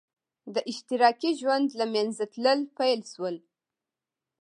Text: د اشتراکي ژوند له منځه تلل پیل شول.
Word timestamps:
د 0.53 0.55
اشتراکي 0.71 1.31
ژوند 1.41 1.67
له 1.79 1.85
منځه 1.93 2.23
تلل 2.33 2.59
پیل 2.77 3.01
شول. 3.11 3.35